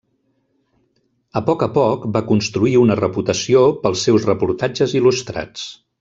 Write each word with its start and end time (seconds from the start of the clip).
A 1.41 1.43
poc 1.49 1.65
a 1.65 1.67
poc 1.75 2.07
va 2.15 2.23
construir 2.31 2.73
una 2.85 2.97
reputació 3.03 3.61
pels 3.83 4.07
seus 4.09 4.25
reportatges 4.33 4.97
il·lustrats. 5.03 5.67